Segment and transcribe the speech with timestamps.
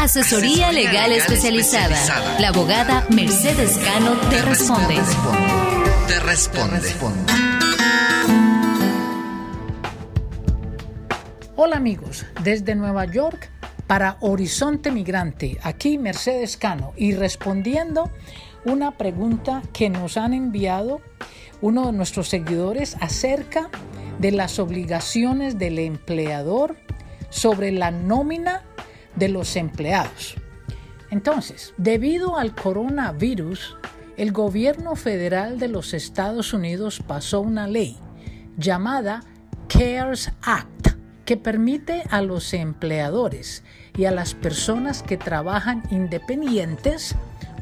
[0.00, 1.94] Asesoría legal especializada.
[2.38, 4.94] La abogada Mercedes Cano te responde.
[6.08, 6.88] Te responde.
[11.54, 13.50] Hola amigos, desde Nueva York
[13.86, 18.10] para Horizonte Migrante, aquí Mercedes Cano y respondiendo
[18.64, 21.02] una pregunta que nos han enviado
[21.60, 23.68] uno de nuestros seguidores acerca
[24.18, 26.76] de las obligaciones del empleador
[27.28, 28.62] sobre la nómina
[29.16, 30.36] de los empleados.
[31.10, 33.76] Entonces, debido al coronavirus,
[34.16, 37.96] el gobierno federal de los Estados Unidos pasó una ley
[38.56, 39.22] llamada
[39.68, 40.88] CARES Act
[41.24, 43.62] que permite a los empleadores
[43.96, 47.14] y a las personas que trabajan independientes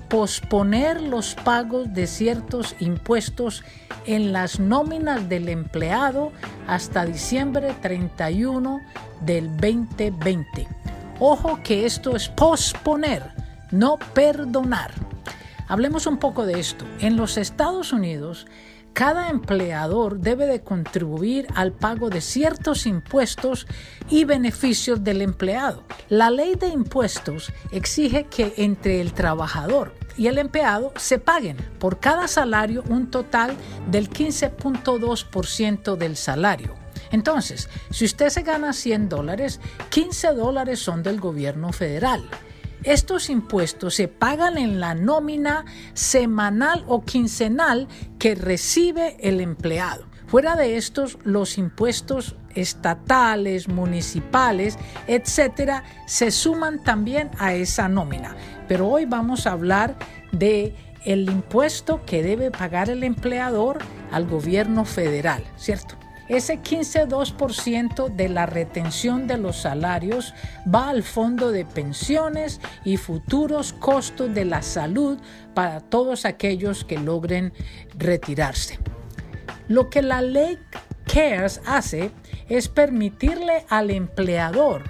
[0.08, 3.62] posponer los pagos de ciertos impuestos
[4.06, 6.32] en las nóminas del empleado
[6.66, 8.80] hasta diciembre 31
[9.20, 10.77] del 2020.
[11.20, 13.24] Ojo que esto es posponer,
[13.72, 14.92] no perdonar.
[15.66, 16.84] Hablemos un poco de esto.
[17.00, 18.46] En los Estados Unidos,
[18.92, 23.66] cada empleador debe de contribuir al pago de ciertos impuestos
[24.08, 25.82] y beneficios del empleado.
[26.08, 31.98] La ley de impuestos exige que entre el trabajador y el empleado se paguen por
[31.98, 33.56] cada salario un total
[33.90, 36.87] del 15.2% del salario.
[37.10, 42.28] Entonces, si usted se gana 100 dólares, 15 dólares son del gobierno federal.
[42.84, 50.06] Estos impuestos se pagan en la nómina semanal o quincenal que recibe el empleado.
[50.28, 58.36] Fuera de estos, los impuestos estatales, municipales, etcétera, se suman también a esa nómina.
[58.68, 59.96] Pero hoy vamos a hablar
[60.32, 63.78] de el impuesto que debe pagar el empleador
[64.12, 65.96] al gobierno federal, ¿cierto?
[66.28, 70.34] Ese 15-2% de la retención de los salarios
[70.72, 75.18] va al fondo de pensiones y futuros costos de la salud
[75.54, 77.54] para todos aquellos que logren
[77.96, 78.78] retirarse.
[79.68, 80.58] Lo que la ley
[81.06, 82.10] CARES hace
[82.48, 84.84] es permitirle al empleador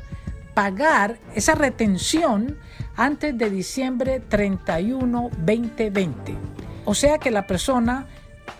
[0.54, 2.58] pagar esa retención
[2.96, 6.34] antes de diciembre 31, 2020.
[6.84, 8.08] O sea que la persona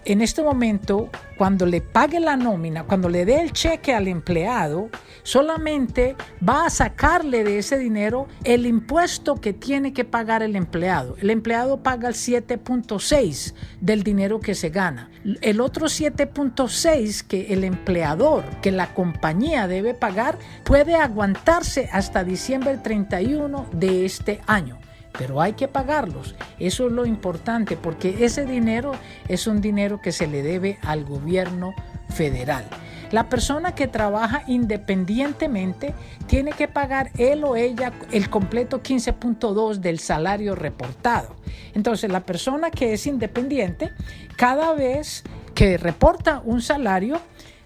[0.05, 4.89] en este momento, cuando le pague la nómina, cuando le dé el cheque al empleado,
[5.23, 6.17] solamente
[6.47, 11.17] va a sacarle de ese dinero el impuesto que tiene que pagar el empleado.
[11.21, 15.11] El empleado paga el 7.6 del dinero que se gana.
[15.43, 22.79] El otro 7.6 que el empleador, que la compañía debe pagar, puede aguantarse hasta diciembre
[22.79, 24.79] 31 de este año
[25.17, 26.35] pero hay que pagarlos.
[26.59, 28.93] Eso es lo importante porque ese dinero
[29.29, 31.75] es un dinero que se le debe al gobierno
[32.11, 32.65] federal.
[33.11, 35.95] La persona que trabaja independientemente
[36.27, 41.35] tiene que pagar él o ella el completo 15.2 del salario reportado.
[41.75, 43.93] Entonces la persona que es independiente,
[44.37, 47.19] cada vez que reporta un salario,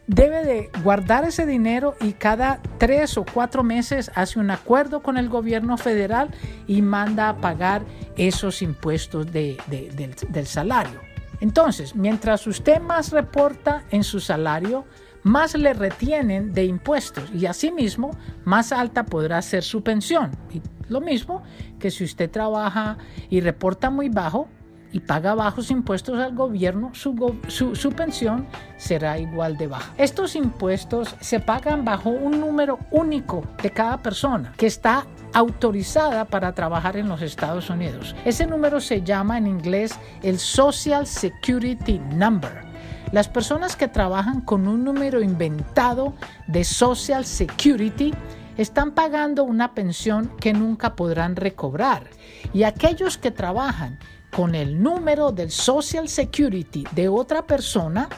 [0.06, 5.16] debe de guardar ese dinero y cada tres o cuatro meses hace un acuerdo con
[5.16, 6.30] el gobierno federal
[6.66, 7.82] y manda a pagar
[8.16, 11.00] esos impuestos del, del salario.
[11.40, 14.84] Entonces, mientras usted más reporta en su salario,
[15.22, 20.30] más le retienen de impuestos y asimismo más alta podrá ser su pensión.
[20.52, 21.42] Y lo mismo
[21.78, 22.98] que si usted trabaja
[23.30, 24.48] y reporta muy bajo,
[24.92, 29.92] y paga bajos impuestos al gobierno, su, pensión será igual de baja.
[29.96, 36.52] Estos impuestos se pagan bajo un número único de cada persona que está autorizada para
[36.54, 38.14] trabajar en los Estados Unidos.
[38.24, 42.70] Ese número se llama en inglés el Social Security Number.
[43.12, 46.14] Las personas que trabajan con un número inventado
[46.46, 48.12] de Social Security
[48.56, 52.04] están pagando una pensión que nunca podrán recobrar.
[52.52, 53.98] Y aquellos que trabajan
[54.34, 58.08] con el número del Social Security de otra persona,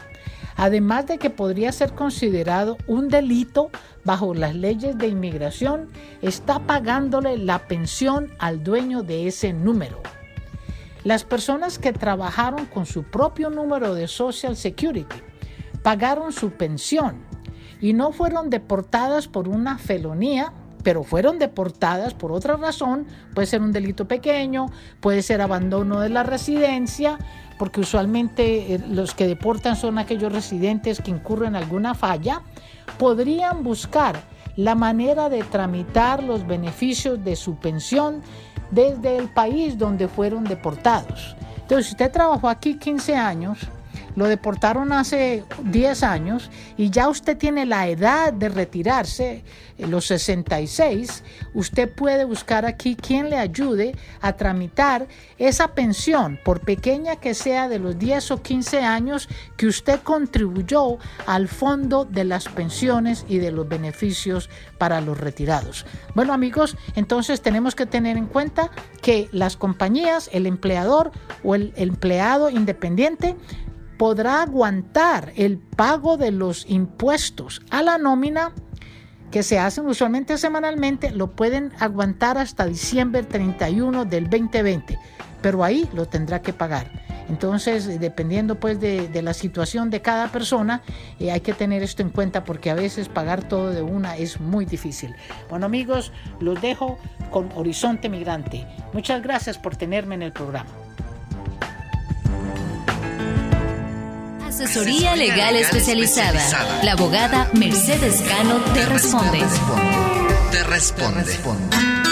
[0.55, 3.69] además de que podría ser considerado un delito
[4.05, 5.89] bajo las leyes de inmigración,
[6.21, 10.01] está pagándole la pensión al dueño de ese número.
[11.03, 15.17] Las personas que trabajaron con su propio número de Social Security
[15.83, 17.23] pagaron su pensión
[17.81, 20.53] y no fueron deportadas por una felonía
[20.85, 24.67] pero fueron deportadas por otra razón, puede ser un delito pequeño,
[24.99, 27.17] puede ser abandono de la residencia,
[27.57, 32.43] porque usualmente eh, los que deportan son aquellos residentes que incurren alguna falla,
[32.99, 34.15] podrían buscar
[34.57, 38.21] la manera de tramitar los beneficios de su pensión
[38.69, 41.35] desde el país donde fueron deportados.
[41.61, 43.57] Entonces, si usted trabajó aquí 15 años,
[44.15, 49.43] lo deportaron hace 10 años y ya usted tiene la edad de retirarse,
[49.77, 51.23] eh, los 66,
[51.53, 55.07] usted puede buscar aquí quien le ayude a tramitar
[55.37, 59.27] esa pensión, por pequeña que sea de los 10 o 15 años
[59.57, 65.85] que usted contribuyó al fondo de las pensiones y de los beneficios para los retirados.
[66.13, 68.71] Bueno amigos, entonces tenemos que tener en cuenta
[69.01, 71.11] que las compañías, el empleador
[71.43, 73.35] o el empleado independiente
[73.97, 78.51] podrá aguantar el pago de los impuestos a la nómina
[79.31, 84.97] que se hacen usualmente semanalmente, lo pueden aguantar hasta diciembre 31 del 2020,
[85.41, 86.89] pero ahí lo tendrá que pagar.
[87.27, 90.83] Entonces, dependiendo pues de, la situación de cada persona,
[91.19, 94.39] eh, hay que tener esto en cuenta porque a veces pagar todo de una es
[94.39, 95.15] muy difícil.
[95.49, 96.99] Bueno amigos, los dejo
[97.31, 98.67] con Horizonte Migrante.
[98.93, 100.69] Muchas gracias por tenerme en el programa.
[104.55, 106.39] Asesoría legal especializada.
[106.81, 109.43] La abogada Mercedes Cano te responde.
[110.49, 112.04] Te responde.